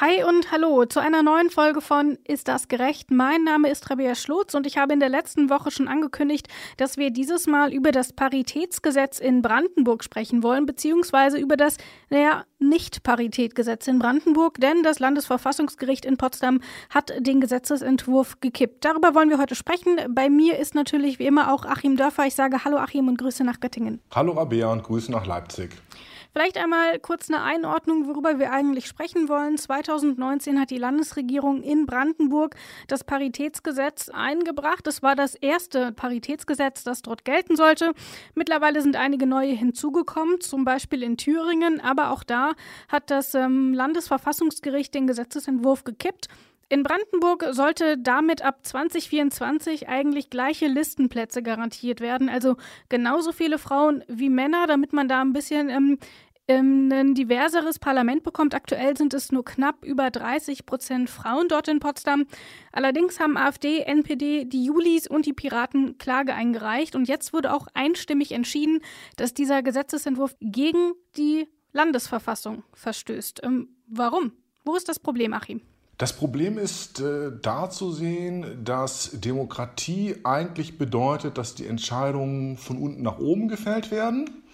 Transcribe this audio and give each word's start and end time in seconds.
Hi 0.00 0.22
und 0.22 0.52
hallo 0.52 0.84
zu 0.84 1.00
einer 1.00 1.24
neuen 1.24 1.50
Folge 1.50 1.80
von 1.80 2.18
Ist 2.22 2.46
das 2.46 2.68
gerecht? 2.68 3.10
Mein 3.10 3.42
Name 3.42 3.68
ist 3.68 3.90
Rabea 3.90 4.14
Schlotz 4.14 4.54
und 4.54 4.64
ich 4.64 4.78
habe 4.78 4.92
in 4.92 5.00
der 5.00 5.08
letzten 5.08 5.50
Woche 5.50 5.72
schon 5.72 5.88
angekündigt, 5.88 6.46
dass 6.76 6.98
wir 6.98 7.10
dieses 7.10 7.48
Mal 7.48 7.72
über 7.72 7.90
das 7.90 8.12
Paritätsgesetz 8.12 9.18
in 9.18 9.42
Brandenburg 9.42 10.04
sprechen 10.04 10.44
wollen, 10.44 10.66
beziehungsweise 10.66 11.38
über 11.38 11.56
das, 11.56 11.78
naja, 12.10 12.44
Nicht-Paritätgesetz 12.60 13.88
in 13.88 13.98
Brandenburg, 13.98 14.60
denn 14.60 14.84
das 14.84 15.00
Landesverfassungsgericht 15.00 16.04
in 16.04 16.16
Potsdam 16.16 16.60
hat 16.90 17.12
den 17.18 17.40
Gesetzesentwurf 17.40 18.38
gekippt. 18.40 18.84
Darüber 18.84 19.16
wollen 19.16 19.30
wir 19.30 19.38
heute 19.38 19.56
sprechen. 19.56 19.98
Bei 20.10 20.30
mir 20.30 20.58
ist 20.58 20.76
natürlich 20.76 21.18
wie 21.18 21.26
immer 21.26 21.52
auch 21.52 21.64
Achim 21.64 21.96
Dörfer. 21.96 22.24
Ich 22.24 22.36
sage 22.36 22.64
Hallo 22.64 22.76
Achim 22.76 23.08
und 23.08 23.18
Grüße 23.18 23.42
nach 23.42 23.58
Göttingen. 23.58 24.00
Hallo 24.14 24.34
Rabea 24.34 24.70
und 24.70 24.84
Grüße 24.84 25.10
nach 25.10 25.26
Leipzig. 25.26 25.70
Vielleicht 26.38 26.56
einmal 26.56 27.00
kurz 27.00 27.28
eine 27.28 27.42
Einordnung, 27.42 28.06
worüber 28.06 28.38
wir 28.38 28.52
eigentlich 28.52 28.86
sprechen 28.86 29.28
wollen. 29.28 29.58
2019 29.58 30.60
hat 30.60 30.70
die 30.70 30.78
Landesregierung 30.78 31.64
in 31.64 31.84
Brandenburg 31.84 32.54
das 32.86 33.02
Paritätsgesetz 33.02 34.08
eingebracht. 34.08 34.86
Es 34.86 35.02
war 35.02 35.16
das 35.16 35.34
erste 35.34 35.90
Paritätsgesetz, 35.90 36.84
das 36.84 37.02
dort 37.02 37.24
gelten 37.24 37.56
sollte. 37.56 37.92
Mittlerweile 38.36 38.82
sind 38.82 38.94
einige 38.94 39.26
neue 39.26 39.50
hinzugekommen, 39.50 40.40
zum 40.40 40.64
Beispiel 40.64 41.02
in 41.02 41.16
Thüringen, 41.16 41.80
aber 41.80 42.12
auch 42.12 42.22
da 42.22 42.52
hat 42.86 43.10
das 43.10 43.34
ähm, 43.34 43.74
Landesverfassungsgericht 43.74 44.94
den 44.94 45.08
Gesetzesentwurf 45.08 45.82
gekippt. 45.82 46.28
In 46.70 46.82
Brandenburg 46.82 47.46
sollte 47.52 47.96
damit 47.96 48.42
ab 48.42 48.58
2024 48.62 49.88
eigentlich 49.88 50.28
gleiche 50.28 50.66
Listenplätze 50.66 51.42
garantiert 51.42 52.02
werden, 52.02 52.28
also 52.28 52.56
genauso 52.90 53.32
viele 53.32 53.58
Frauen 53.58 54.04
wie 54.06 54.28
Männer, 54.28 54.66
damit 54.66 54.92
man 54.92 55.08
da 55.08 55.22
ein 55.22 55.32
bisschen 55.32 55.70
ähm, 55.70 55.98
ähm, 56.48 56.90
ein 56.90 57.14
diverseres 57.14 57.78
Parlament 57.78 58.22
bekommt. 58.22 58.54
Aktuell 58.54 58.96
sind 58.96 59.14
es 59.14 59.30
nur 59.30 59.44
knapp 59.44 59.84
über 59.84 60.10
30 60.10 60.66
Prozent 60.66 61.10
Frauen 61.10 61.48
dort 61.48 61.68
in 61.68 61.78
Potsdam. 61.78 62.26
Allerdings 62.72 63.20
haben 63.20 63.36
AfD, 63.36 63.80
NPD, 63.80 64.46
die 64.46 64.64
Julis 64.64 65.06
und 65.06 65.26
die 65.26 65.34
Piraten 65.34 65.98
Klage 65.98 66.34
eingereicht 66.34 66.96
und 66.96 67.06
jetzt 67.06 67.32
wurde 67.32 67.52
auch 67.52 67.68
einstimmig 67.74 68.32
entschieden, 68.32 68.80
dass 69.16 69.34
dieser 69.34 69.62
Gesetzesentwurf 69.62 70.34
gegen 70.40 70.94
die 71.16 71.46
Landesverfassung 71.72 72.64
verstößt. 72.72 73.42
Ähm, 73.44 73.68
warum? 73.86 74.32
Wo 74.64 74.74
ist 74.74 74.88
das 74.88 74.98
Problem, 74.98 75.34
Achim? 75.34 75.60
Das 75.98 76.12
Problem 76.12 76.58
ist 76.58 77.00
äh, 77.00 77.32
da 77.42 77.70
zu 77.70 77.90
sehen, 77.90 78.64
dass 78.64 79.10
Demokratie 79.14 80.14
eigentlich 80.22 80.78
bedeutet, 80.78 81.36
dass 81.38 81.56
die 81.56 81.66
Entscheidungen 81.66 82.56
von 82.56 82.78
unten 82.78 83.02
nach 83.02 83.18
oben 83.18 83.48
gefällt 83.48 83.90
werden, 83.90 84.44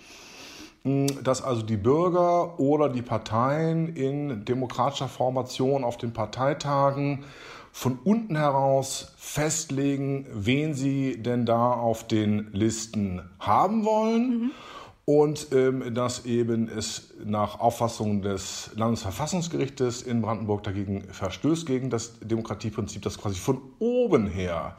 dass 0.85 1.43
also 1.43 1.63
die 1.63 1.79
Bürger 1.79 2.61
oder 2.61 2.91
die 2.91 3.03
Parteien 3.03 3.97
in 3.97 4.45
demokratischer 4.45 5.09
Formation 5.09 5.83
auf 5.83 5.97
den 5.97 6.13
Parteitagen 6.13 7.25
von 7.73 7.99
unten 8.05 8.37
heraus 8.37 9.15
festlegen, 9.17 10.27
wen 10.33 10.75
sie 10.75 11.23
denn 11.23 11.47
da 11.47 11.73
auf 11.73 12.07
den 12.07 12.51
Listen 12.53 13.23
haben 13.41 13.85
wollen. 13.85 14.29
Mhm 14.29 14.51
und 15.07 15.49
ähm, 15.53 15.95
dass 15.95 16.25
eben 16.25 16.69
es 16.69 17.11
nach 17.25 17.61
Auffassung 17.61 18.23
des 18.23 18.71
Landesverfassungsgerichtes 18.75 20.03
in 20.03 20.23
Brandenburg 20.23 20.63
dagegen 20.63 21.05
verstößt, 21.11 21.67
gegen 21.67 21.91
das 21.91 22.19
Demokratieprinzip, 22.21 23.03
dass 23.03 23.19
quasi 23.19 23.39
von 23.39 23.61
oben 23.79 24.27
her 24.27 24.77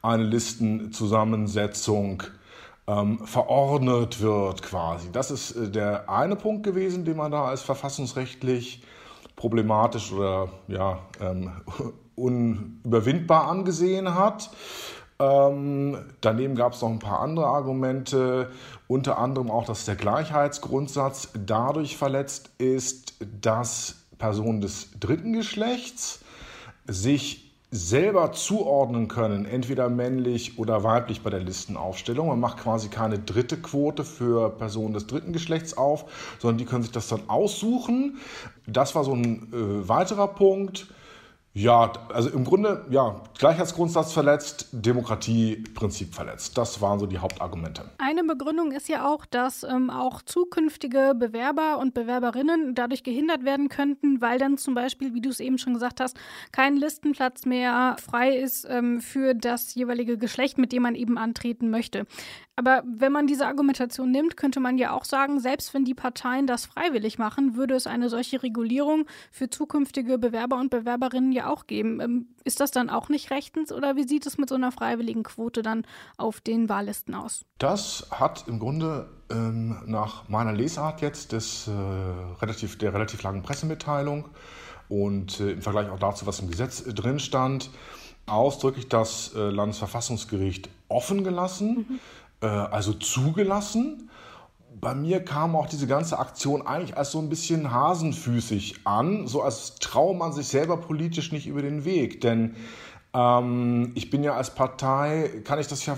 eine 0.00 0.22
Listenzusammensetzung 0.22 2.22
ähm, 2.86 3.18
verordnet 3.24 4.20
wird 4.20 4.62
quasi. 4.62 5.10
Das 5.10 5.30
ist 5.30 5.52
äh, 5.52 5.70
der 5.70 6.08
eine 6.10 6.36
Punkt 6.36 6.64
gewesen, 6.64 7.04
den 7.04 7.16
man 7.16 7.32
da 7.32 7.46
als 7.46 7.62
verfassungsrechtlich 7.62 8.82
problematisch 9.36 10.12
oder 10.12 10.48
ja, 10.68 10.98
ähm, 11.20 11.50
unüberwindbar 12.16 13.48
angesehen 13.48 14.14
hat. 14.14 14.50
Ähm, 15.18 15.96
daneben 16.20 16.56
gab 16.56 16.74
es 16.74 16.82
noch 16.82 16.90
ein 16.90 16.98
paar 16.98 17.20
andere 17.20 17.46
Argumente, 17.46 18.50
unter 18.88 19.18
anderem 19.18 19.50
auch, 19.50 19.64
dass 19.64 19.84
der 19.84 19.96
Gleichheitsgrundsatz 19.96 21.30
dadurch 21.46 21.96
verletzt 21.96 22.50
ist, 22.58 23.14
dass 23.40 23.96
Personen 24.18 24.60
des 24.60 24.90
dritten 24.98 25.32
Geschlechts 25.32 26.20
sich 26.86 27.43
selber 27.74 28.30
zuordnen 28.30 29.08
können, 29.08 29.46
entweder 29.46 29.88
männlich 29.88 30.60
oder 30.60 30.84
weiblich 30.84 31.22
bei 31.22 31.30
der 31.30 31.40
Listenaufstellung. 31.40 32.28
Man 32.28 32.38
macht 32.38 32.58
quasi 32.58 32.88
keine 32.88 33.18
dritte 33.18 33.56
Quote 33.56 34.04
für 34.04 34.50
Personen 34.50 34.94
des 34.94 35.08
dritten 35.08 35.32
Geschlechts 35.32 35.76
auf, 35.76 36.04
sondern 36.38 36.58
die 36.58 36.66
können 36.66 36.84
sich 36.84 36.92
das 36.92 37.08
dann 37.08 37.28
aussuchen. 37.28 38.18
Das 38.68 38.94
war 38.94 39.02
so 39.02 39.12
ein 39.12 39.52
äh, 39.52 39.88
weiterer 39.88 40.28
Punkt. 40.28 40.86
Ja, 41.56 41.92
also 42.12 42.30
im 42.30 42.44
Grunde, 42.44 42.84
ja, 42.90 43.20
Gleichheitsgrundsatz 43.38 44.12
verletzt, 44.12 44.66
Demokratieprinzip 44.72 46.12
verletzt. 46.12 46.58
Das 46.58 46.80
waren 46.80 46.98
so 46.98 47.06
die 47.06 47.18
Hauptargumente. 47.18 47.84
Eine 47.98 48.24
Begründung 48.24 48.72
ist 48.72 48.88
ja 48.88 49.06
auch, 49.06 49.24
dass 49.24 49.62
ähm, 49.62 49.88
auch 49.88 50.20
zukünftige 50.22 51.14
Bewerber 51.16 51.78
und 51.78 51.94
Bewerberinnen 51.94 52.74
dadurch 52.74 53.04
gehindert 53.04 53.44
werden 53.44 53.68
könnten, 53.68 54.20
weil 54.20 54.40
dann 54.40 54.58
zum 54.58 54.74
Beispiel, 54.74 55.14
wie 55.14 55.20
du 55.20 55.28
es 55.28 55.38
eben 55.38 55.58
schon 55.58 55.74
gesagt 55.74 56.00
hast, 56.00 56.16
kein 56.50 56.76
Listenplatz 56.76 57.46
mehr 57.46 57.94
frei 58.04 58.36
ist 58.36 58.66
ähm, 58.68 59.00
für 59.00 59.34
das 59.34 59.76
jeweilige 59.76 60.18
Geschlecht, 60.18 60.58
mit 60.58 60.72
dem 60.72 60.82
man 60.82 60.96
eben 60.96 61.16
antreten 61.16 61.70
möchte. 61.70 62.04
Aber 62.56 62.82
wenn 62.86 63.10
man 63.10 63.26
diese 63.26 63.46
Argumentation 63.46 64.10
nimmt, 64.12 64.36
könnte 64.36 64.60
man 64.60 64.78
ja 64.78 64.92
auch 64.92 65.04
sagen, 65.04 65.40
selbst 65.40 65.74
wenn 65.74 65.84
die 65.84 65.94
Parteien 65.94 66.46
das 66.46 66.66
freiwillig 66.66 67.18
machen, 67.18 67.56
würde 67.56 67.74
es 67.74 67.88
eine 67.88 68.08
solche 68.08 68.42
Regulierung 68.42 69.06
für 69.32 69.50
zukünftige 69.50 70.18
Bewerber 70.18 70.58
und 70.58 70.70
Bewerberinnen 70.70 71.32
ja 71.32 71.43
auch 71.44 71.66
geben. 71.66 72.00
Ähm, 72.00 72.26
ist 72.44 72.60
das 72.60 72.70
dann 72.70 72.90
auch 72.90 73.08
nicht 73.08 73.30
rechtens 73.30 73.72
oder 73.72 73.96
wie 73.96 74.06
sieht 74.06 74.26
es 74.26 74.38
mit 74.38 74.48
so 74.48 74.54
einer 74.54 74.72
freiwilligen 74.72 75.22
Quote 75.22 75.62
dann 75.62 75.86
auf 76.16 76.40
den 76.40 76.68
Wahllisten 76.68 77.14
aus? 77.14 77.44
Das 77.58 78.06
hat 78.10 78.44
im 78.48 78.58
Grunde 78.58 79.08
ähm, 79.30 79.82
nach 79.86 80.28
meiner 80.28 80.52
Lesart 80.52 81.00
jetzt 81.00 81.32
des, 81.32 81.68
äh, 81.68 81.70
relativ, 82.40 82.78
der 82.78 82.94
relativ 82.94 83.22
langen 83.22 83.42
Pressemitteilung 83.42 84.28
und 84.88 85.40
äh, 85.40 85.52
im 85.52 85.62
Vergleich 85.62 85.90
auch 85.90 85.98
dazu, 85.98 86.26
was 86.26 86.40
im 86.40 86.50
Gesetz 86.50 86.80
äh, 86.86 86.92
drin 86.92 87.18
stand, 87.18 87.70
ausdrücklich 88.26 88.88
das 88.88 89.34
äh, 89.34 89.50
Landesverfassungsgericht 89.50 90.68
offen 90.88 91.24
gelassen. 91.24 91.86
Mhm 91.88 92.00
äh, 92.44 92.46
also 92.46 92.92
zugelassen. 92.92 94.10
Bei 94.80 94.94
mir 94.94 95.24
kam 95.24 95.56
auch 95.56 95.66
diese 95.66 95.86
ganze 95.86 96.18
Aktion 96.18 96.66
eigentlich 96.66 96.96
als 96.96 97.12
so 97.12 97.18
ein 97.18 97.28
bisschen 97.28 97.70
hasenfüßig 97.70 98.80
an, 98.84 99.26
so 99.26 99.42
als 99.42 99.76
traue 99.76 100.16
man 100.16 100.32
sich 100.32 100.48
selber 100.48 100.76
politisch 100.76 101.32
nicht 101.32 101.46
über 101.46 101.62
den 101.62 101.84
Weg. 101.84 102.20
Denn 102.20 102.56
ähm, 103.14 103.92
ich 103.94 104.10
bin 104.10 104.22
ja 104.24 104.34
als 104.34 104.54
Partei, 104.54 105.42
kann 105.44 105.58
ich 105.58 105.68
das 105.68 105.86
ja 105.86 105.96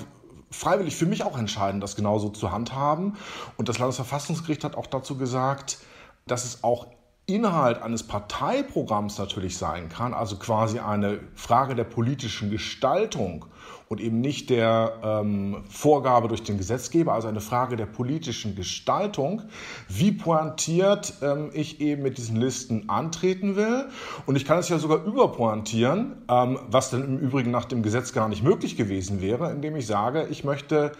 freiwillig 0.50 0.96
für 0.96 1.06
mich 1.06 1.24
auch 1.24 1.38
entscheiden, 1.38 1.80
das 1.80 1.96
genauso 1.96 2.28
zu 2.28 2.52
handhaben. 2.52 3.16
Und 3.56 3.68
das 3.68 3.78
Landesverfassungsgericht 3.78 4.64
hat 4.64 4.76
auch 4.76 4.86
dazu 4.86 5.16
gesagt, 5.16 5.78
dass 6.26 6.44
es 6.44 6.62
auch 6.62 6.86
Inhalt 7.28 7.82
eines 7.82 8.04
Parteiprogramms 8.04 9.18
natürlich 9.18 9.58
sein 9.58 9.88
kann, 9.88 10.14
also 10.14 10.36
quasi 10.36 10.78
eine 10.78 11.18
Frage 11.34 11.74
der 11.74 11.82
politischen 11.82 12.50
Gestaltung 12.50 13.46
und 13.88 14.00
eben 14.00 14.20
nicht 14.20 14.48
der 14.48 14.92
ähm, 15.02 15.64
Vorgabe 15.68 16.28
durch 16.28 16.44
den 16.44 16.56
Gesetzgeber, 16.56 17.14
also 17.14 17.26
eine 17.26 17.40
Frage 17.40 17.76
der 17.76 17.86
politischen 17.86 18.54
Gestaltung, 18.54 19.42
wie 19.88 20.12
pointiert 20.12 21.14
ähm, 21.20 21.50
ich 21.52 21.80
eben 21.80 22.02
mit 22.02 22.16
diesen 22.16 22.36
Listen 22.36 22.88
antreten 22.88 23.56
will. 23.56 23.86
Und 24.26 24.36
ich 24.36 24.44
kann 24.44 24.58
es 24.58 24.68
ja 24.68 24.78
sogar 24.78 25.04
überpointieren, 25.04 26.22
ähm, 26.28 26.60
was 26.68 26.90
dann 26.90 27.02
im 27.02 27.18
Übrigen 27.18 27.50
nach 27.50 27.64
dem 27.64 27.82
Gesetz 27.82 28.12
gar 28.12 28.28
nicht 28.28 28.44
möglich 28.44 28.76
gewesen 28.76 29.20
wäre, 29.20 29.50
indem 29.50 29.74
ich 29.74 29.86
sage, 29.86 30.28
ich 30.30 30.44
möchte 30.44 30.92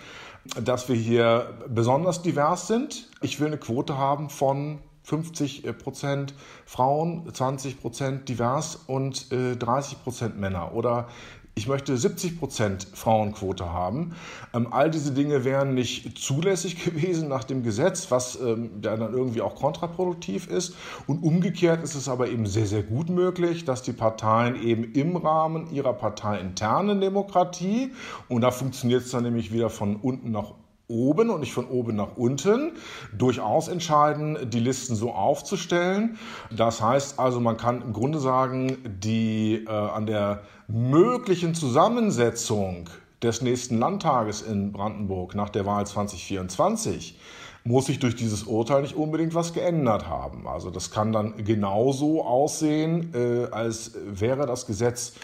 dass 0.62 0.88
wir 0.88 0.94
hier 0.94 1.54
besonders 1.68 2.22
divers 2.22 2.68
sind. 2.68 3.08
Ich 3.20 3.40
will 3.40 3.48
eine 3.48 3.58
Quote 3.58 3.98
haben 3.98 4.30
von 4.30 4.78
50 5.06 5.64
äh, 5.64 5.72
Prozent 5.72 6.34
Frauen, 6.64 7.32
20 7.32 7.80
Prozent 7.80 8.28
divers 8.28 8.76
und 8.86 9.30
30 9.30 9.92
äh, 9.92 9.96
Prozent 10.02 10.38
Männer. 10.38 10.74
Oder 10.74 11.06
ich 11.54 11.68
möchte 11.68 11.96
70 11.96 12.38
Prozent 12.38 12.86
Frauenquote 12.92 13.72
haben. 13.72 14.14
Ähm, 14.52 14.66
all 14.72 14.90
diese 14.90 15.12
Dinge 15.12 15.44
wären 15.44 15.74
nicht 15.74 16.18
zulässig 16.18 16.84
gewesen 16.84 17.28
nach 17.28 17.44
dem 17.44 17.62
Gesetz, 17.62 18.10
was 18.10 18.38
ähm, 18.38 18.82
dann 18.82 19.00
irgendwie 19.00 19.40
auch 19.40 19.54
kontraproduktiv 19.54 20.48
ist. 20.48 20.74
Und 21.06 21.22
umgekehrt 21.22 21.84
ist 21.84 21.94
es 21.94 22.08
aber 22.08 22.28
eben 22.28 22.46
sehr, 22.46 22.66
sehr 22.66 22.82
gut 22.82 23.08
möglich, 23.08 23.64
dass 23.64 23.82
die 23.82 23.92
Parteien 23.92 24.60
eben 24.60 24.92
im 24.92 25.16
Rahmen 25.16 25.72
ihrer 25.72 25.92
parteiinternen 25.92 27.00
Demokratie, 27.00 27.92
und 28.28 28.40
da 28.40 28.50
funktioniert 28.50 29.04
es 29.04 29.12
dann 29.12 29.22
nämlich 29.22 29.52
wieder 29.52 29.70
von 29.70 29.96
unten 29.96 30.32
nach 30.32 30.50
oben 30.50 30.65
und 30.88 31.40
nicht 31.40 31.52
von 31.52 31.66
oben 31.66 31.96
nach 31.96 32.16
unten 32.16 32.72
durchaus 33.16 33.68
entscheiden, 33.68 34.50
die 34.50 34.60
Listen 34.60 34.94
so 34.94 35.12
aufzustellen. 35.12 36.18
Das 36.50 36.80
heißt 36.80 37.18
also, 37.18 37.40
man 37.40 37.56
kann 37.56 37.82
im 37.82 37.92
Grunde 37.92 38.20
sagen, 38.20 38.78
die 39.02 39.64
äh, 39.66 39.70
an 39.70 40.06
der 40.06 40.42
möglichen 40.68 41.54
Zusammensetzung 41.54 42.88
des 43.22 43.42
nächsten 43.42 43.78
Landtages 43.78 44.42
in 44.42 44.72
Brandenburg 44.72 45.34
nach 45.34 45.48
der 45.48 45.66
Wahl 45.66 45.86
2024 45.86 47.18
muss 47.64 47.86
sich 47.86 47.98
durch 47.98 48.14
dieses 48.14 48.44
Urteil 48.44 48.82
nicht 48.82 48.94
unbedingt 48.94 49.34
was 49.34 49.52
geändert 49.52 50.08
haben. 50.08 50.46
Also 50.46 50.70
das 50.70 50.92
kann 50.92 51.12
dann 51.12 51.44
genauso 51.44 52.24
aussehen, 52.24 53.12
äh, 53.12 53.46
als 53.50 53.92
wäre 54.06 54.46
das 54.46 54.66
Gesetz 54.66 55.14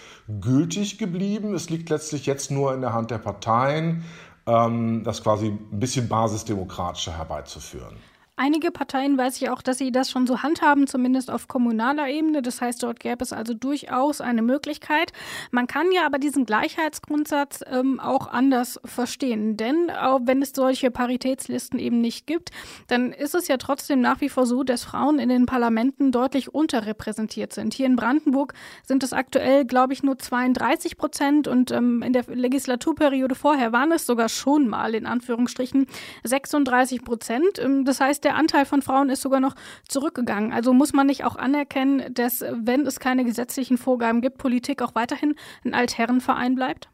gültig 0.40 0.98
geblieben. 0.98 1.54
Es 1.54 1.70
liegt 1.70 1.88
letztlich 1.88 2.26
jetzt 2.26 2.50
nur 2.50 2.74
in 2.74 2.80
der 2.80 2.92
Hand 2.92 3.12
der 3.12 3.18
Parteien, 3.18 4.04
das 4.44 5.22
quasi 5.22 5.46
ein 5.46 5.78
bisschen 5.78 6.08
basisdemokratischer 6.08 7.16
herbeizuführen. 7.16 7.96
Einige 8.44 8.72
Parteien 8.72 9.16
weiß 9.16 9.40
ich 9.40 9.50
auch, 9.50 9.62
dass 9.62 9.78
sie 9.78 9.92
das 9.92 10.10
schon 10.10 10.26
so 10.26 10.42
handhaben, 10.42 10.88
zumindest 10.88 11.30
auf 11.30 11.46
kommunaler 11.46 12.08
Ebene. 12.08 12.42
Das 12.42 12.60
heißt, 12.60 12.82
dort 12.82 12.98
gäbe 12.98 13.22
es 13.22 13.32
also 13.32 13.54
durchaus 13.54 14.20
eine 14.20 14.42
Möglichkeit. 14.42 15.12
Man 15.52 15.68
kann 15.68 15.92
ja 15.92 16.04
aber 16.04 16.18
diesen 16.18 16.44
Gleichheitsgrundsatz 16.44 17.60
ähm, 17.70 18.00
auch 18.00 18.26
anders 18.26 18.80
verstehen. 18.84 19.56
Denn 19.56 19.92
auch 19.92 20.22
wenn 20.24 20.42
es 20.42 20.50
solche 20.56 20.90
Paritätslisten 20.90 21.78
eben 21.78 22.00
nicht 22.00 22.26
gibt, 22.26 22.50
dann 22.88 23.12
ist 23.12 23.36
es 23.36 23.46
ja 23.46 23.58
trotzdem 23.58 24.00
nach 24.00 24.20
wie 24.20 24.28
vor 24.28 24.44
so, 24.44 24.64
dass 24.64 24.82
Frauen 24.82 25.20
in 25.20 25.28
den 25.28 25.46
Parlamenten 25.46 26.10
deutlich 26.10 26.52
unterrepräsentiert 26.52 27.52
sind. 27.52 27.74
Hier 27.74 27.86
in 27.86 27.94
Brandenburg 27.94 28.54
sind 28.82 29.04
es 29.04 29.12
aktuell, 29.12 29.64
glaube 29.64 29.92
ich, 29.92 30.02
nur 30.02 30.18
32 30.18 30.96
Prozent 30.96 31.46
und 31.46 31.70
ähm, 31.70 32.02
in 32.02 32.12
der 32.12 32.24
Legislaturperiode 32.26 33.36
vorher 33.36 33.70
waren 33.70 33.92
es 33.92 34.04
sogar 34.04 34.28
schon 34.28 34.66
mal 34.66 34.96
in 34.96 35.06
Anführungsstrichen 35.06 35.86
36 36.24 37.04
Prozent. 37.04 37.60
Ähm, 37.60 37.84
das 37.84 38.00
heißt, 38.00 38.24
der 38.24 38.31
Anteil 38.34 38.64
von 38.64 38.82
Frauen 38.82 39.10
ist 39.10 39.22
sogar 39.22 39.40
noch 39.40 39.54
zurückgegangen. 39.88 40.52
Also 40.52 40.72
muss 40.72 40.92
man 40.92 41.06
nicht 41.06 41.24
auch 41.24 41.36
anerkennen, 41.36 42.12
dass, 42.14 42.44
wenn 42.50 42.86
es 42.86 43.00
keine 43.00 43.24
gesetzlichen 43.24 43.78
Vorgaben 43.78 44.20
gibt, 44.20 44.38
Politik 44.38 44.82
auch 44.82 44.94
weiterhin 44.94 45.34
ein 45.64 45.74
Altherrenverein 45.74 46.54
bleibt? 46.54 46.88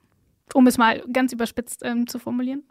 Um 0.55 0.67
es 0.67 0.79
mal 0.79 1.05
ganz 1.12 1.32
überspitzt 1.32 1.82
ähm, 1.85 2.06
zu 2.06 2.19
formulieren. 2.19 2.62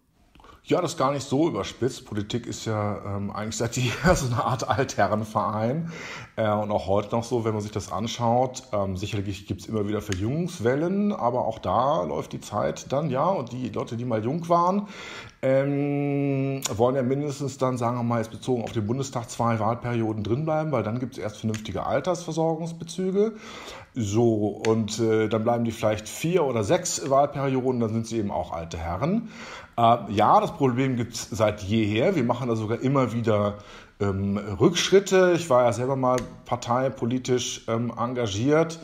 Ja, 0.70 0.82
das 0.82 0.92
ist 0.92 0.98
gar 0.98 1.14
nicht 1.14 1.26
so 1.26 1.48
überspitzt. 1.48 2.06
Politik 2.06 2.46
ist 2.46 2.66
ja 2.66 2.98
ähm, 3.06 3.32
eigentlich 3.32 3.56
seit 3.56 3.78
jeher 3.78 4.16
so 4.18 4.26
eine 4.26 4.44
Art 4.44 4.68
Altherrenverein. 4.68 5.94
Äh, 6.36 6.52
und 6.52 6.72
auch 6.72 6.88
heute 6.88 7.16
noch 7.16 7.24
so, 7.24 7.46
wenn 7.46 7.54
man 7.54 7.62
sich 7.62 7.72
das 7.72 7.90
anschaut. 7.90 8.64
Ähm, 8.74 8.98
sicherlich 8.98 9.48
gibt 9.48 9.62
es 9.62 9.68
immer 9.68 9.88
wieder 9.88 10.02
Verjüngungswellen, 10.02 11.14
aber 11.14 11.46
auch 11.46 11.60
da 11.60 12.04
läuft 12.04 12.34
die 12.34 12.42
Zeit 12.42 12.92
dann, 12.92 13.10
ja. 13.10 13.28
Und 13.28 13.54
die 13.54 13.70
Leute, 13.70 13.96
die 13.96 14.04
mal 14.04 14.22
jung 14.22 14.50
waren, 14.50 14.90
ähm, 15.42 16.60
wollen 16.76 16.98
ja 16.98 17.04
mindestens 17.04 17.58
dann, 17.58 17.78
sagen 17.78 17.96
wir 17.96 18.04
mal, 18.04 18.18
jetzt 18.18 18.32
bezogen 18.32 18.64
auf 18.64 18.74
den 18.74 18.86
Bundestag 18.88 19.30
zwei 19.30 19.60
Wahlperioden 19.60 20.26
drinbleiben, 20.26 20.74
weil 20.74 20.84
dann 20.84 21.00
gibt 21.00 21.14
es 21.14 21.18
erst 21.18 21.38
vernünftige 21.38 21.86
Altersversorgungsbezüge. 21.86 23.36
So, 24.00 24.62
und 24.68 25.00
äh, 25.00 25.28
dann 25.28 25.44
bleiben 25.44 25.66
die 25.66 25.72
vielleicht 25.72 26.08
vier 26.08 26.44
oder 26.44 26.64
sechs 26.64 27.10
Wahlperioden, 27.10 27.80
dann 27.80 27.92
sind 27.94 28.06
sie 28.06 28.20
eben 28.20 28.30
auch 28.30 28.54
alte 28.54 28.78
Herren. 28.78 29.30
Äh, 29.76 29.98
ja, 30.10 30.40
das 30.40 30.54
Problem 30.54 30.98
gibt 30.98 31.16
es 31.16 31.30
seit 31.32 31.64
jeher. 31.64 32.16
Wir 32.16 32.24
machen 32.24 32.48
da 32.48 32.56
sogar 32.56 32.80
immer 32.80 33.12
wieder 33.14 33.56
ähm, 34.00 34.38
Rückschritte. 34.38 35.34
Ich 35.36 35.50
war 35.50 35.64
ja 35.64 35.74
selber 35.74 35.96
mal 35.96 36.18
parteipolitisch 36.46 37.64
ähm, 37.68 37.92
engagiert 37.98 38.80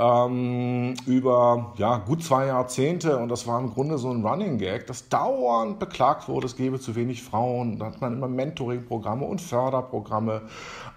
ähm, 0.00 0.94
über 1.04 1.74
ja, 1.76 1.98
gut 1.98 2.24
zwei 2.24 2.46
Jahrzehnte 2.46 3.18
und 3.18 3.28
das 3.28 3.46
war 3.46 3.60
im 3.60 3.74
Grunde 3.74 3.98
so 3.98 4.10
ein 4.10 4.24
Running 4.24 4.56
Gag, 4.56 4.86
dass 4.86 5.10
dauernd 5.10 5.78
beklagt 5.78 6.26
wurde, 6.26 6.46
es 6.46 6.56
gebe 6.56 6.80
zu 6.80 6.96
wenig 6.96 7.22
Frauen. 7.22 7.78
Da 7.78 7.86
hat 7.86 8.00
man 8.00 8.14
immer 8.14 8.28
Mentoring-Programme 8.28 9.26
und 9.26 9.42
Förderprogramme. 9.42 10.42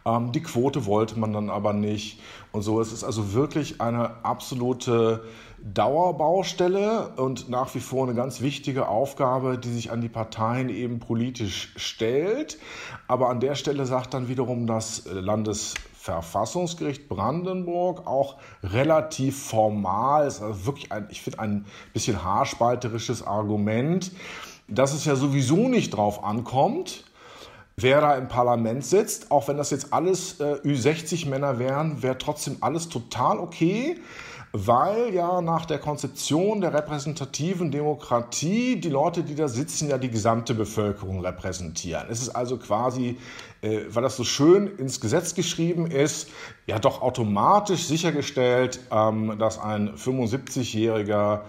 Ähm, 0.05 0.31
die 0.31 0.41
Quote 0.41 0.85
wollte 0.85 1.19
man 1.19 1.33
dann 1.33 1.49
aber 1.49 1.73
nicht 1.73 2.21
und 2.53 2.61
so. 2.61 2.79
Es 2.79 2.93
ist 2.93 3.03
also 3.03 3.33
wirklich 3.33 3.81
eine 3.81 4.23
absolute 4.23 5.25
Dauerbaustelle 5.61 7.09
und 7.17 7.49
nach 7.49 7.75
wie 7.75 7.79
vor 7.81 8.05
eine 8.05 8.15
ganz 8.15 8.39
wichtige 8.39 8.87
Aufgabe, 8.87 9.57
die 9.57 9.71
sich 9.71 9.91
an 9.91 9.99
die 9.99 10.09
Parteien 10.09 10.69
eben 10.69 10.99
politisch 10.99 11.73
stellt. 11.75 12.57
Aber 13.07 13.29
an 13.29 13.41
der 13.41 13.55
Stelle 13.55 13.85
sagt 13.85 14.13
dann 14.13 14.29
wiederum 14.29 14.65
das 14.67 15.05
Landesverfassungsgericht 16.03 17.07
Brandenburg 17.07 18.05
auch 18.05 18.35
relativ 18.61 19.41
formal, 19.41 20.27
ist 20.27 20.41
also 20.41 20.65
wirklich 20.65 20.91
ein, 20.91 21.07
ich 21.09 21.21
finde, 21.21 21.39
ein 21.39 21.65
bisschen 21.93 22.23
haarspalterisches 22.23 23.25
Argument, 23.25 24.11
dass 24.67 24.93
es 24.93 25.05
ja 25.05 25.15
sowieso 25.15 25.69
nicht 25.69 25.91
drauf 25.91 26.23
ankommt, 26.23 27.05
wer 27.77 28.01
da 28.01 28.15
im 28.15 28.27
Parlament 28.27 28.85
sitzt, 28.85 29.31
auch 29.31 29.47
wenn 29.47 29.57
das 29.57 29.71
jetzt 29.71 29.93
alles 29.93 30.39
äh, 30.39 30.55
Ü60-Männer 30.63 31.59
wären, 31.59 32.01
wäre 32.03 32.17
trotzdem 32.17 32.57
alles 32.61 32.89
total 32.89 33.39
okay 33.39 33.99
weil 34.55 35.11
ja 35.11 35.41
nach 35.41 35.65
der 35.65 35.79
Konzeption 35.79 36.61
der 36.61 36.75
repräsentativen 36.75 37.71
Demokratie 37.71 38.79
die 38.79 38.89
Leute, 38.89 39.23
die 39.23 39.33
da 39.33 39.47
sitzen, 39.47 39.89
ja 39.89 39.97
die 39.97 40.11
gesamte 40.11 40.53
Bevölkerung 40.53 41.21
repräsentieren. 41.21 42.05
Es 42.11 42.21
ist 42.21 42.29
also 42.29 42.57
quasi, 42.57 43.17
äh, 43.63 43.79
weil 43.89 44.03
das 44.03 44.15
so 44.15 44.23
schön 44.23 44.67
ins 44.77 45.01
Gesetz 45.01 45.33
geschrieben 45.33 45.87
ist, 45.87 46.29
ja 46.67 46.77
doch 46.77 47.01
automatisch 47.01 47.85
sichergestellt, 47.85 48.79
ähm, 48.91 49.37
dass 49.39 49.57
ein 49.57 49.95
75-jähriger 49.95 51.41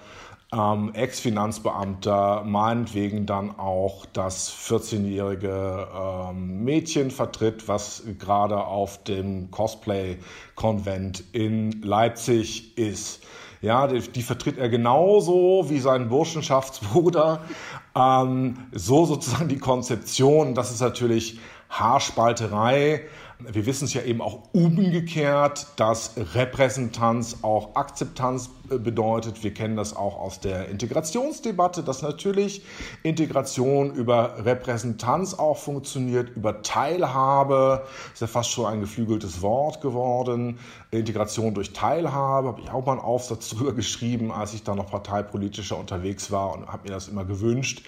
ähm, 0.55 0.93
Ex-Finanzbeamter 0.95 2.45
meinetwegen 2.45 3.27
dann 3.27 3.59
auch 3.59 4.07
das 4.13 4.53
14-jährige 4.53 5.89
ähm, 5.95 6.65
Mädchen 6.65 7.11
vertritt, 7.11 7.67
was 7.67 8.05
gerade 8.19 8.59
auf 8.65 9.03
dem 9.05 9.51
Cosplay-Konvent 9.51 11.25
in 11.33 11.83
Leipzig 11.83 12.79
ist. 12.79 13.23
Ja, 13.63 13.87
die, 13.87 14.01
die, 14.01 14.23
vertritt 14.23 14.59
er 14.59 14.69
genauso 14.69 15.71
wie 15.71 15.81
sein 15.81 16.09
Burschenschaftsbruder. 16.09 17.41
Ähm, 17.97 18.57
so 18.73 19.05
sozusagen 19.05 19.47
die 19.47 19.61
Konzeption. 19.61 20.57
Das 20.57 20.73
ist 20.73 20.81
natürlich 20.81 21.39
Haarspalterei. 21.71 23.03
Wir 23.53 23.67
wissen 23.67 23.85
es 23.85 23.95
ja 23.95 24.03
eben 24.03 24.21
auch 24.21 24.41
umgekehrt, 24.53 25.67
dass 25.77 26.13
Repräsentanz 26.35 27.39
auch 27.43 27.77
Akzeptanz 27.77 28.51
bedeutet. 28.69 29.45
Wir 29.45 29.53
kennen 29.53 29.77
das 29.77 29.95
auch 29.95 30.19
aus 30.19 30.41
der 30.41 30.69
Integrationsdebatte, 30.69 31.83
dass 31.83 32.03
natürlich 32.03 32.63
Integration 33.03 33.93
über 33.95 34.45
Repräsentanz 34.45 35.35
auch 35.35 35.59
funktioniert, 35.59 36.35
über 36.37 36.63
Teilhabe, 36.63 37.85
ist 38.13 38.21
ja 38.21 38.27
fast 38.27 38.51
schon 38.51 38.67
ein 38.67 38.81
geflügeltes 38.81 39.43
Wort 39.43 39.81
geworden. 39.81 40.59
Integration 40.91 41.55
durch 41.55 41.73
Teilhabe, 41.73 42.49
habe 42.49 42.61
ich 42.63 42.71
auch 42.71 42.87
mal 42.87 42.93
einen 42.93 43.01
Aufsatz 43.01 43.49
drüber 43.51 43.73
geschrieben, 43.73 44.33
als 44.33 44.55
ich 44.55 44.63
da 44.63 44.75
noch 44.75 44.91
parteipolitischer 44.91 45.79
unterwegs 45.79 46.31
war 46.31 46.55
und 46.55 46.69
habe 46.69 46.85
mir 46.89 46.95
das 46.95 47.09
immer 47.09 47.25
gewünscht. 47.25 47.83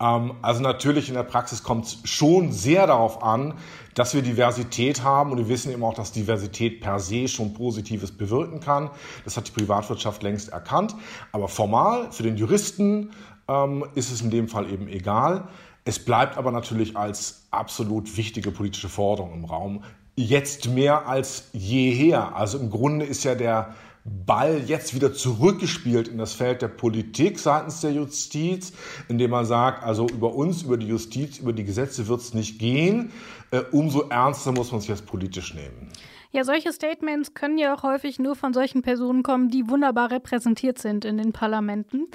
Ähm, 0.00 0.34
also 0.42 0.62
natürlich 0.62 1.08
in 1.08 1.14
der 1.14 1.22
Praxis 1.22 1.62
kommt 1.62 1.86
es 1.86 1.98
schon 2.04 2.52
sehr 2.52 2.86
darauf 2.86 3.22
an, 3.22 3.54
dass 3.94 4.14
wir 4.14 4.22
Diversität 4.22 5.02
haben 5.02 5.32
und 5.32 5.38
wir 5.38 5.48
wissen 5.48 5.72
eben 5.72 5.82
auch, 5.82 5.94
dass 5.94 6.12
Diversität 6.12 6.80
per 6.80 7.00
se 7.00 7.28
schon 7.28 7.54
Positives 7.54 8.12
bewirken 8.12 8.60
kann. 8.60 8.90
Das 9.24 9.36
hat 9.36 9.48
die 9.48 9.52
Privatwirtschaft 9.52 10.22
längst 10.22 10.50
erkannt. 10.50 10.94
Aber 11.32 11.48
formal 11.48 12.12
für 12.12 12.22
den 12.22 12.36
Juristen 12.36 13.10
ähm, 13.48 13.84
ist 13.94 14.12
es 14.12 14.20
in 14.20 14.30
dem 14.30 14.48
Fall 14.48 14.70
eben 14.70 14.88
egal. 14.88 15.48
Es 15.84 16.04
bleibt 16.04 16.36
aber 16.36 16.50
natürlich 16.50 16.96
als 16.96 17.46
absolut 17.52 18.16
wichtige 18.16 18.50
politische 18.50 18.88
Forderung 18.88 19.34
im 19.34 19.44
Raum. 19.44 19.84
Jetzt 20.16 20.68
mehr 20.68 21.06
als 21.06 21.48
jeher. 21.52 22.34
Also 22.34 22.58
im 22.58 22.70
Grunde 22.70 23.04
ist 23.04 23.22
ja 23.24 23.34
der 23.34 23.74
Ball 24.06 24.62
jetzt 24.66 24.94
wieder 24.94 25.12
zurückgespielt 25.12 26.08
in 26.08 26.18
das 26.18 26.34
Feld 26.34 26.62
der 26.62 26.68
Politik 26.68 27.38
seitens 27.38 27.80
der 27.80 27.92
Justiz, 27.92 28.72
indem 29.08 29.30
man 29.30 29.44
sagt, 29.44 29.82
also 29.82 30.06
über 30.08 30.34
uns, 30.34 30.62
über 30.62 30.76
die 30.76 30.86
Justiz, 30.86 31.38
über 31.38 31.52
die 31.52 31.64
Gesetze 31.64 32.06
wird 32.08 32.20
es 32.20 32.34
nicht 32.34 32.58
gehen. 32.58 33.12
Äh, 33.50 33.62
umso 33.72 34.08
ernster 34.08 34.52
muss 34.52 34.70
man 34.70 34.80
es 34.80 34.86
jetzt 34.86 35.06
politisch 35.06 35.54
nehmen. 35.54 35.90
Ja, 36.32 36.44
solche 36.44 36.72
Statements 36.72 37.34
können 37.34 37.56
ja 37.56 37.74
auch 37.74 37.82
häufig 37.82 38.18
nur 38.18 38.36
von 38.36 38.52
solchen 38.52 38.82
Personen 38.82 39.22
kommen, 39.22 39.48
die 39.48 39.68
wunderbar 39.68 40.10
repräsentiert 40.10 40.78
sind 40.78 41.04
in 41.04 41.16
den 41.16 41.32
Parlamenten. 41.32 42.08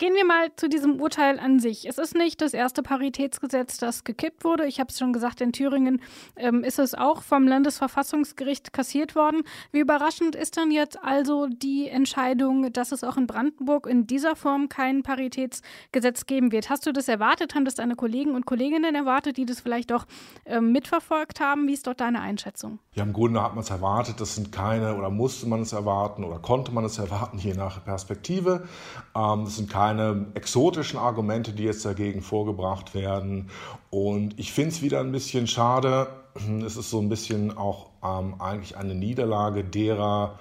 Gehen 0.00 0.14
wir 0.14 0.24
mal 0.24 0.50
zu 0.56 0.70
diesem 0.70 0.98
Urteil 0.98 1.38
an 1.38 1.60
sich. 1.60 1.86
Es 1.86 1.98
ist 1.98 2.14
nicht 2.14 2.40
das 2.40 2.54
erste 2.54 2.82
Paritätsgesetz, 2.82 3.76
das 3.76 4.02
gekippt 4.02 4.44
wurde. 4.44 4.64
Ich 4.66 4.80
habe 4.80 4.88
es 4.88 4.98
schon 4.98 5.12
gesagt, 5.12 5.42
in 5.42 5.52
Thüringen 5.52 6.00
ähm, 6.36 6.64
ist 6.64 6.78
es 6.78 6.94
auch 6.94 7.20
vom 7.20 7.46
Landesverfassungsgericht 7.46 8.72
kassiert 8.72 9.14
worden. 9.14 9.42
Wie 9.72 9.80
überraschend 9.80 10.36
ist 10.36 10.56
dann 10.56 10.70
jetzt 10.70 10.98
also 11.04 11.48
die 11.48 11.86
Entscheidung, 11.88 12.72
dass 12.72 12.92
es 12.92 13.04
auch 13.04 13.18
in 13.18 13.26
Brandenburg 13.26 13.86
in 13.86 14.06
dieser 14.06 14.36
Form 14.36 14.70
kein 14.70 15.02
Paritätsgesetz 15.02 16.24
geben 16.24 16.50
wird? 16.50 16.70
Hast 16.70 16.86
du 16.86 16.94
das 16.94 17.06
erwartet? 17.06 17.54
Haben 17.54 17.66
das 17.66 17.74
deine 17.74 17.94
Kollegen 17.94 18.34
und 18.34 18.46
Kolleginnen 18.46 18.94
erwartet, 18.94 19.36
die 19.36 19.44
das 19.44 19.60
vielleicht 19.60 19.92
auch 19.92 20.06
ähm, 20.46 20.72
mitverfolgt 20.72 21.40
haben? 21.40 21.68
Wie 21.68 21.74
ist 21.74 21.86
dort 21.86 22.00
deine 22.00 22.22
Einschätzung? 22.22 22.78
Ja, 22.94 23.02
im 23.02 23.12
Grunde 23.12 23.42
hat 23.42 23.54
man 23.54 23.64
es 23.64 23.68
erwartet. 23.68 24.18
Das 24.18 24.34
sind 24.34 24.50
keine 24.50 24.96
oder 24.96 25.10
musste 25.10 25.46
man 25.46 25.60
es 25.60 25.74
erwarten 25.74 26.24
oder 26.24 26.38
konnte 26.38 26.72
man 26.72 26.86
es 26.86 26.98
erwarten, 26.98 27.36
je 27.36 27.52
nach 27.52 27.84
Perspektive. 27.84 28.66
Ähm, 29.14 29.44
das 29.44 29.56
sind 29.56 29.68
keine 29.68 29.89
keine 29.90 30.26
exotischen 30.34 31.00
Argumente, 31.00 31.52
die 31.52 31.64
jetzt 31.64 31.84
dagegen 31.84 32.22
vorgebracht 32.22 32.94
werden. 32.94 33.50
Und 33.90 34.38
ich 34.38 34.52
finde 34.52 34.70
es 34.70 34.82
wieder 34.82 35.00
ein 35.00 35.10
bisschen 35.10 35.46
schade. 35.46 36.06
Es 36.64 36.76
ist 36.76 36.90
so 36.90 37.00
ein 37.00 37.08
bisschen 37.08 37.56
auch 37.56 37.90
ähm, 38.04 38.40
eigentlich 38.40 38.76
eine 38.76 38.94
Niederlage 38.94 39.64
derer, 39.64 40.38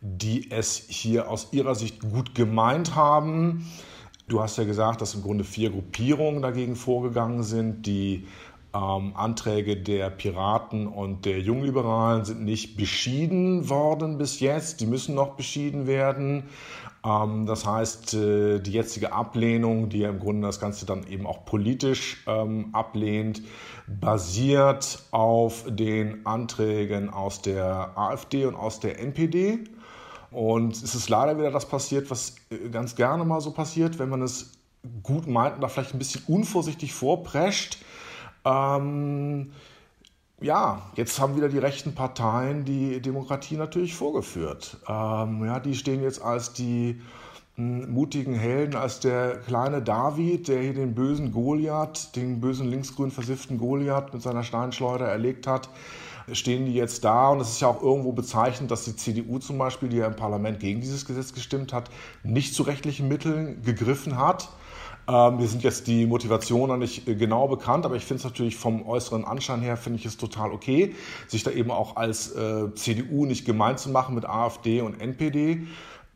die 0.00 0.52
es 0.52 0.76
hier 0.88 1.28
aus 1.28 1.48
ihrer 1.50 1.74
Sicht 1.74 2.00
gut 2.00 2.36
gemeint 2.36 2.94
haben. 2.94 3.66
Du 4.28 4.40
hast 4.40 4.56
ja 4.56 4.62
gesagt, 4.62 5.00
dass 5.00 5.14
im 5.14 5.22
Grunde 5.22 5.42
vier 5.42 5.70
Gruppierungen 5.70 6.42
dagegen 6.42 6.76
vorgegangen 6.76 7.42
sind. 7.42 7.86
Die 7.86 8.28
ähm, 8.72 9.16
Anträge 9.16 9.76
der 9.76 10.10
Piraten 10.10 10.86
und 10.86 11.24
der 11.24 11.40
Jungliberalen 11.40 12.24
sind 12.24 12.44
nicht 12.44 12.76
beschieden 12.76 13.68
worden 13.68 14.16
bis 14.16 14.38
jetzt. 14.38 14.80
Die 14.80 14.86
müssen 14.86 15.16
noch 15.16 15.34
beschieden 15.34 15.88
werden. 15.88 16.44
Ähm, 17.04 17.46
das 17.46 17.66
heißt, 17.66 18.14
äh, 18.14 18.60
die 18.60 18.72
jetzige 18.72 19.12
Ablehnung, 19.12 19.88
die 19.88 19.98
ja 19.98 20.10
im 20.10 20.20
Grunde 20.20 20.46
das 20.46 20.60
Ganze 20.60 20.86
dann 20.86 21.06
eben 21.06 21.26
auch 21.26 21.44
politisch 21.44 22.24
ähm, 22.26 22.68
ablehnt, 22.72 23.42
basiert 23.86 25.02
auf 25.10 25.64
den 25.68 26.24
Anträgen 26.26 27.10
aus 27.10 27.42
der 27.42 27.96
AfD 27.96 28.46
und 28.46 28.54
aus 28.54 28.80
der 28.80 29.00
NPD. 29.00 29.64
Und 30.30 30.74
es 30.74 30.94
ist 30.94 31.08
leider 31.08 31.36
wieder 31.38 31.50
das 31.50 31.68
passiert, 31.68 32.10
was 32.10 32.36
äh, 32.50 32.68
ganz 32.70 32.94
gerne 32.94 33.24
mal 33.24 33.40
so 33.40 33.50
passiert, 33.50 33.98
wenn 33.98 34.08
man 34.08 34.22
es 34.22 34.52
gut 35.02 35.26
meint 35.26 35.56
und 35.56 35.60
da 35.60 35.68
vielleicht 35.68 35.94
ein 35.94 35.98
bisschen 35.98 36.22
unvorsichtig 36.26 36.92
vorprescht. 36.92 37.78
Ähm, 38.44 39.52
ja, 40.42 40.82
jetzt 40.94 41.20
haben 41.20 41.36
wieder 41.36 41.48
die 41.48 41.58
rechten 41.58 41.94
Parteien 41.94 42.64
die 42.64 43.00
Demokratie 43.00 43.56
natürlich 43.56 43.94
vorgeführt. 43.94 44.78
Ähm, 44.88 45.44
ja, 45.44 45.60
die 45.60 45.74
stehen 45.74 46.02
jetzt 46.02 46.22
als 46.22 46.52
die 46.52 47.00
hm, 47.56 47.92
mutigen 47.92 48.34
Helden, 48.34 48.76
als 48.76 49.00
der 49.00 49.38
kleine 49.38 49.82
David, 49.82 50.48
der 50.48 50.60
hier 50.62 50.74
den 50.74 50.94
bösen 50.94 51.32
Goliath, 51.32 52.14
den 52.16 52.40
bösen 52.40 52.68
linksgrün 52.68 53.10
versifften 53.10 53.58
Goliath 53.58 54.12
mit 54.12 54.22
seiner 54.22 54.42
Steinschleuder 54.42 55.06
erlegt 55.06 55.46
hat 55.46 55.68
stehen 56.30 56.66
die 56.66 56.74
jetzt 56.74 57.04
da. 57.04 57.30
Und 57.30 57.40
es 57.40 57.50
ist 57.50 57.60
ja 57.60 57.68
auch 57.68 57.82
irgendwo 57.82 58.12
bezeichnend, 58.12 58.70
dass 58.70 58.84
die 58.84 58.96
CDU 58.96 59.38
zum 59.38 59.58
Beispiel, 59.58 59.88
die 59.88 59.96
ja 59.98 60.06
im 60.06 60.16
Parlament 60.16 60.60
gegen 60.60 60.80
dieses 60.80 61.04
Gesetz 61.04 61.32
gestimmt 61.32 61.72
hat, 61.72 61.90
nicht 62.22 62.54
zu 62.54 62.62
rechtlichen 62.62 63.08
Mitteln 63.08 63.62
gegriffen 63.62 64.18
hat. 64.18 64.48
Ähm, 65.12 65.36
mir 65.36 65.46
sind 65.46 65.62
jetzt 65.62 65.88
die 65.88 66.06
Motivationen 66.06 66.68
noch 66.68 66.76
nicht 66.78 67.06
äh, 67.06 67.14
genau 67.14 67.46
bekannt, 67.46 67.84
aber 67.84 67.96
ich 67.96 68.04
finde 68.04 68.20
es 68.20 68.24
natürlich 68.24 68.56
vom 68.56 68.86
äußeren 68.86 69.26
Anschein 69.26 69.60
her, 69.60 69.76
finde 69.76 69.98
ich 69.98 70.06
es 70.06 70.16
total 70.16 70.52
okay, 70.52 70.94
sich 71.28 71.42
da 71.42 71.50
eben 71.50 71.70
auch 71.70 71.96
als 71.96 72.34
äh, 72.34 72.74
CDU 72.74 73.26
nicht 73.26 73.44
gemein 73.44 73.76
zu 73.76 73.90
machen 73.90 74.14
mit 74.14 74.24
AfD 74.24 74.80
und 74.80 75.00
NPD. 75.00 75.66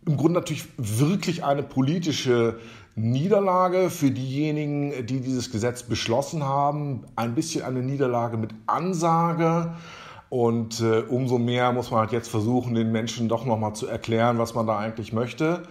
Im 0.07 0.17
Grunde 0.17 0.41
natürlich 0.41 0.65
wirklich 0.79 1.45
eine 1.45 1.63
politische 1.63 2.59
Niederlage 2.95 3.91
für 3.91 4.11
diejenigen, 4.11 5.07
die 5.07 5.21
dieses 5.21 5.53
Gesetz 5.53 5.83
beschlossen 5.83 6.45
haben. 6.45 7.05
Ein 7.17 7.35
bisschen 7.35 7.65
eine 7.65 7.83
Niederlage 7.83 8.39
mit 8.39 8.53
Ansage. 8.67 9.75
Und 10.31 10.81
äh, 10.81 11.01
umso 11.01 11.39
mehr 11.39 11.73
muss 11.73 11.91
man 11.91 12.01
halt 12.01 12.13
jetzt 12.13 12.29
versuchen, 12.29 12.75
den 12.75 12.93
Menschen 12.93 13.29
doch 13.29 13.45
nochmal 13.45 13.75
zu 13.75 13.87
erklären, 13.87 14.39
was 14.39 14.55
man 14.55 14.67
da 14.67 14.79
eigentlich 14.79 15.13
möchte 15.13 15.65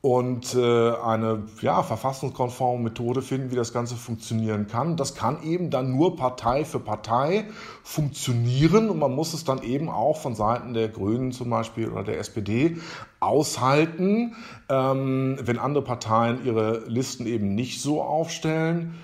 und 0.00 0.54
äh, 0.54 0.92
eine 0.92 1.42
ja, 1.60 1.82
verfassungskonforme 1.82 2.84
Methode 2.84 3.20
finden, 3.20 3.50
wie 3.50 3.56
das 3.56 3.72
Ganze 3.72 3.96
funktionieren 3.96 4.68
kann. 4.68 4.96
Das 4.96 5.16
kann 5.16 5.42
eben 5.42 5.70
dann 5.70 5.96
nur 5.96 6.14
Partei 6.14 6.64
für 6.64 6.78
Partei 6.78 7.46
funktionieren 7.82 8.90
und 8.90 9.00
man 9.00 9.12
muss 9.12 9.34
es 9.34 9.42
dann 9.44 9.62
eben 9.62 9.88
auch 9.88 10.16
von 10.16 10.36
Seiten 10.36 10.72
der 10.72 10.88
Grünen 10.88 11.32
zum 11.32 11.50
Beispiel 11.50 11.88
oder 11.88 12.04
der 12.04 12.18
SPD 12.20 12.76
aushalten, 13.18 14.36
ähm, 14.68 15.36
wenn 15.42 15.58
andere 15.58 15.82
Parteien 15.82 16.44
ihre 16.44 16.84
Listen 16.86 17.26
eben 17.26 17.56
nicht 17.56 17.82
so 17.82 18.00
aufstellen. 18.00 18.94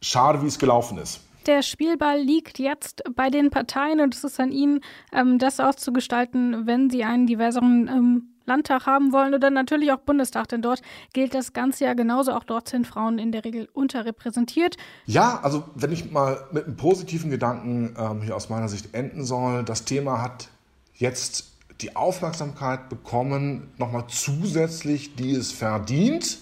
Schade, 0.00 0.42
wie 0.42 0.46
es 0.46 0.60
gelaufen 0.60 0.98
ist. 0.98 1.20
Der 1.46 1.62
Spielball 1.62 2.20
liegt 2.20 2.58
jetzt 2.58 3.02
bei 3.14 3.28
den 3.28 3.50
Parteien 3.50 4.00
und 4.00 4.14
es 4.14 4.22
ist 4.22 4.38
an 4.38 4.52
ihnen, 4.52 4.80
ähm, 5.12 5.38
das 5.38 5.58
auszugestalten, 5.58 6.66
wenn 6.66 6.90
sie 6.90 7.02
einen 7.02 7.26
diverseren 7.26 7.88
ähm, 7.88 8.33
Landtag 8.46 8.86
haben 8.86 9.12
wollen 9.12 9.34
oder 9.34 9.50
natürlich 9.50 9.92
auch 9.92 9.98
Bundestag, 9.98 10.48
denn 10.48 10.62
dort 10.62 10.82
gilt 11.12 11.34
das 11.34 11.52
Ganze 11.52 11.84
ja 11.84 11.94
genauso. 11.94 12.32
Auch 12.32 12.44
dort 12.44 12.68
sind 12.68 12.86
Frauen 12.86 13.18
in 13.18 13.32
der 13.32 13.44
Regel 13.44 13.68
unterrepräsentiert. 13.72 14.76
Ja, 15.06 15.40
also 15.42 15.64
wenn 15.74 15.92
ich 15.92 16.10
mal 16.10 16.44
mit 16.52 16.66
einem 16.66 16.76
positiven 16.76 17.30
Gedanken 17.30 17.94
ähm, 17.98 18.22
hier 18.22 18.36
aus 18.36 18.48
meiner 18.48 18.68
Sicht 18.68 18.94
enden 18.94 19.24
soll, 19.24 19.64
das 19.64 19.84
Thema 19.84 20.22
hat 20.22 20.48
jetzt 20.94 21.52
die 21.80 21.96
Aufmerksamkeit 21.96 22.88
bekommen, 22.88 23.72
nochmal 23.78 24.04
zusätzlich, 24.08 25.16
die 25.16 25.32
es 25.32 25.52
verdient. 25.52 26.38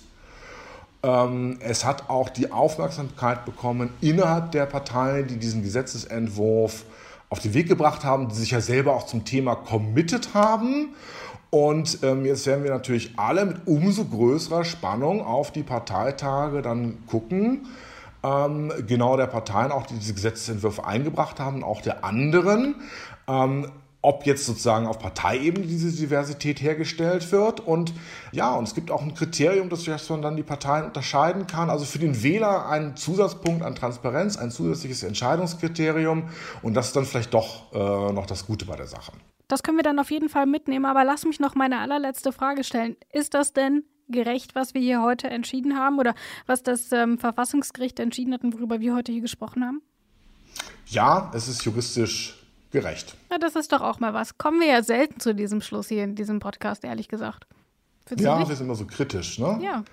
Ähm, 1.03 1.59
es 1.61 1.85
hat 1.85 2.11
auch 2.11 2.29
die 2.29 2.53
Aufmerksamkeit 2.53 3.45
bekommen 3.45 3.91
innerhalb 4.01 4.53
der 4.53 4.67
Parteien, 4.67 5.27
die 5.27 5.37
diesen 5.37 5.63
Gesetzesentwurf 5.63 6.85
auf 7.29 7.41
den 7.41 7.55
Weg 7.55 7.67
gebracht 7.67 8.05
haben, 8.05 8.29
die 8.29 8.35
sich 8.35 8.51
ja 8.51 8.61
selber 8.61 8.95
auch 8.95 9.07
zum 9.07 9.25
Thema 9.25 9.55
committed 9.55 10.35
haben 10.35 10.91
und 11.55 11.99
ähm, 12.03 12.25
jetzt 12.25 12.47
werden 12.47 12.65
wir 12.65 12.71
natürlich 12.71 13.13
alle 13.19 13.45
mit 13.45 13.67
umso 13.67 14.07
größerer 14.07 14.65
Spannung 14.65 15.21
auf 15.21 15.51
die 15.51 15.63
Parteitage 15.63 16.63
dann 16.63 17.05
gucken. 17.07 17.67
Ähm, 18.23 18.73
genau 18.87 19.19
der 19.19 19.27
Parteien, 19.27 19.71
auch 19.71 19.87
die 19.87 19.99
diese 19.99 20.15
Gesetzesentwürfe 20.15 20.87
eingebracht 20.87 21.41
haben, 21.41 21.63
auch 21.63 21.83
der 21.83 22.07
anderen. 22.07 22.77
Ähm, 23.29 23.67
ob 24.01 24.25
jetzt 24.25 24.47
sozusagen 24.47 24.87
auf 24.87 24.99
Parteiebene 24.99 25.67
diese 25.67 25.93
Diversität 25.93 26.63
hergestellt 26.63 27.31
wird. 27.33 27.61
Und 27.61 27.93
ja, 28.33 28.55
und 28.55 28.67
es 28.67 28.75
gibt 28.75 28.91
auch 28.91 29.03
ein 29.03 29.13
Kriterium, 29.13 29.69
dass 29.69 29.87
man 30.09 30.23
dann 30.23 30.37
die 30.37 30.43
Parteien 30.43 30.87
unterscheiden 30.87 31.47
kann. 31.47 31.69
Also 31.69 31.85
für 31.85 31.99
den 31.99 32.23
Wähler 32.23 32.67
ein 32.67 32.97
Zusatzpunkt 32.97 33.63
an 33.63 33.75
Transparenz, 33.75 34.39
ein 34.39 34.51
zusätzliches 34.51 35.03
Entscheidungskriterium. 35.03 36.31
Und 36.63 36.73
das 36.73 36.87
ist 36.87 36.97
dann 36.97 37.05
vielleicht 37.05 37.35
doch 37.35 37.73
äh, 37.75 38.13
noch 38.13 38.25
das 38.25 38.47
Gute 38.47 38.65
bei 38.65 38.77
der 38.77 38.87
Sache. 38.87 39.13
Das 39.53 39.63
können 39.63 39.77
wir 39.77 39.83
dann 39.83 39.99
auf 39.99 40.11
jeden 40.11 40.31
Fall 40.31 40.47
mitnehmen. 40.47 40.87
Aber 40.87 41.05
lass 41.05 41.27
mich 41.27 41.39
noch 41.39 41.55
meine 41.55 41.81
allerletzte 41.81 42.33
Frage 42.33 42.65
stellen. 42.65 42.97
Ist 43.13 43.35
das 43.35 43.53
denn 43.53 43.85
gerecht, 44.09 44.55
was 44.55 44.73
wir 44.73 44.81
hier 44.81 45.03
heute 45.03 45.29
entschieden 45.29 45.77
haben 45.77 45.99
oder 45.99 46.15
was 46.47 46.63
das 46.63 46.91
ähm, 46.91 47.19
Verfassungsgericht 47.19 48.01
entschieden 48.01 48.33
hat 48.33 48.45
und 48.45 48.55
worüber 48.55 48.81
wir 48.81 48.95
heute 48.95 49.13
hier 49.13 49.21
gesprochen 49.21 49.63
haben? 49.63 49.83
Ja, 50.87 51.31
es 51.35 51.49
ist 51.49 51.67
juristisch 51.67 52.43
gerecht. 52.71 53.15
Ja, 53.31 53.37
das 53.37 53.55
ist 53.55 53.73
doch 53.73 53.83
auch 53.83 54.01
mal 54.01 54.15
was. 54.15 54.39
Kommen 54.39 54.59
wir 54.59 54.69
ja 54.69 54.83
selten 54.83 55.21
zu 55.21 55.35
diesem 55.35 55.61
Schluss 55.61 55.89
hier 55.89 56.05
in 56.05 56.15
diesem 56.15 56.41
Podcast, 56.41 56.83
ehrlich 56.83 57.09
gesagt. 57.09 57.47
Findest 58.07 58.25
ja, 58.25 58.49
wir 58.49 58.57
sind 58.57 58.65
immer 58.65 58.75
so 58.75 58.87
kritisch, 58.87 59.39
ne? 59.39 59.59
Ja. 59.61 59.85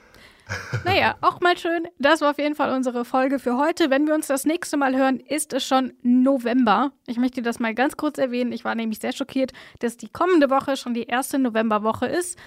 Naja, 0.86 1.16
auch 1.22 1.42
mal 1.42 1.58
schön. 1.58 1.88
Das 2.00 2.22
war 2.22 2.32
auf 2.32 2.40
jeden 2.40 2.56
Fall 2.56 2.74
unsere 2.74 3.06
Folge 3.06 3.40
für 3.40 3.58
heute. 3.58 3.90
Wenn 3.90 4.08
wir 4.08 4.16
uns 4.16 4.28
das 4.28 4.46
nächste 4.46 4.78
Mal 4.78 4.96
hören, 4.96 5.20
ist 5.20 5.54
es 5.54 5.66
schon 5.66 5.94
November. 6.02 6.92
Ich 7.08 7.18
möchte 7.18 7.42
das 7.42 7.60
mal 7.60 7.76
ganz 7.76 7.98
kurz 7.98 8.18
erwähnen. 8.18 8.52
Ich 8.52 8.66
war 8.66 8.76
nämlich 8.76 9.00
sehr 9.00 9.12
schockiert, 9.12 9.52
dass 9.80 9.98
die 9.98 10.10
kommende 10.10 10.50
Woche 10.50 10.78
schon 10.78 10.94
die 10.94 11.04
erste 11.04 11.40
Novemberwoche 11.40 12.08
ist. 12.08 12.38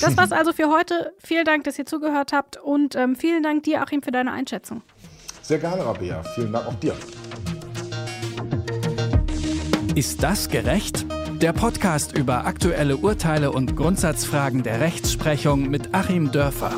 Das 0.00 0.16
war's 0.16 0.32
also 0.32 0.52
für 0.52 0.68
heute. 0.68 1.14
Vielen 1.18 1.44
Dank, 1.44 1.64
dass 1.64 1.78
ihr 1.78 1.86
zugehört 1.86 2.32
habt 2.32 2.56
und 2.56 2.96
ähm, 2.96 3.16
vielen 3.16 3.42
Dank 3.42 3.62
dir, 3.62 3.82
Achim, 3.82 4.02
für 4.02 4.10
deine 4.10 4.32
Einschätzung. 4.32 4.82
Sehr 5.42 5.58
gerne, 5.58 5.84
Rabea. 5.86 6.22
Vielen 6.34 6.52
Dank 6.52 6.66
auch 6.66 6.74
dir. 6.74 6.94
Ist 9.94 10.22
das 10.22 10.50
gerecht? 10.50 11.06
Der 11.40 11.52
Podcast 11.52 12.16
über 12.16 12.46
aktuelle 12.46 12.96
Urteile 12.96 13.52
und 13.52 13.76
Grundsatzfragen 13.76 14.62
der 14.62 14.80
Rechtsprechung 14.80 15.70
mit 15.70 15.94
Achim 15.94 16.32
Dörfer. 16.32 16.72